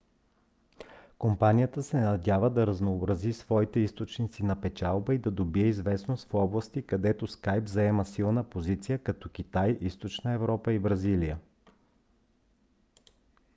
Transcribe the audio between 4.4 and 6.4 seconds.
на печалба и да добие известност в